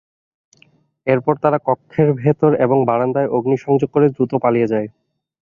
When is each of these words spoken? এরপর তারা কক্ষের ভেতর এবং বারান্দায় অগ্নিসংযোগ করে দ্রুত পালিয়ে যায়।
এরপর 1.07 1.33
তারা 1.43 1.57
কক্ষের 1.67 2.09
ভেতর 2.21 2.51
এবং 2.65 2.77
বারান্দায় 2.85 3.31
অগ্নিসংযোগ 3.31 3.89
করে 3.91 4.07
দ্রুত 4.09 4.31
পালিয়ে 4.43 4.71
যায়। 4.73 4.87